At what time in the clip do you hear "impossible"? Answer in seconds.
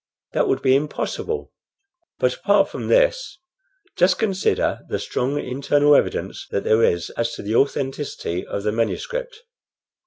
0.75-1.51